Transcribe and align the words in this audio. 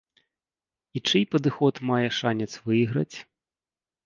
І 0.97 1.01
чый 1.11 1.23
падыход 1.33 1.75
мае 1.91 2.09
шанец 2.21 2.49
выйграць? 2.71 3.17